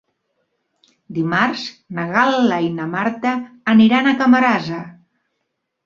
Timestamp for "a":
4.15-4.19